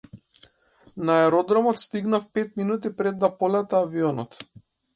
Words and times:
На 0.97 1.17
аеродромот 1.23 1.79
стигнав 1.79 2.27
пет 2.33 2.55
минути 2.57 2.89
пред 2.95 3.19
да 3.19 3.33
полета 3.37 3.77
авионот. 3.85 4.45